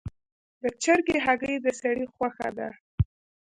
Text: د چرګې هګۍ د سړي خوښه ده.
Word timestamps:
د 0.61 0.63
چرګې 0.83 1.17
هګۍ 1.25 1.55
د 1.61 1.67
سړي 1.79 2.05
خوښه 2.13 2.49
ده. 2.57 2.69